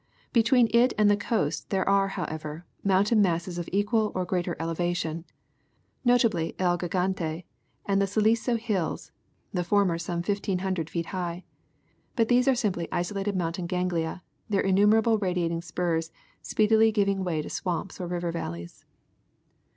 [0.33, 5.25] Between it and the coast there are, however, mountain masses of equal or greater elevation,
[6.03, 7.43] notably" El Gigante"
[7.85, 9.11] and the Silico hills,
[9.53, 11.43] the former some fifteen hundred feet high,
[12.15, 16.11] but these are simply isolated mountain ganglia, their innumerable radiating spurs
[16.41, 18.83] speedily giving way to swamps or river valleys.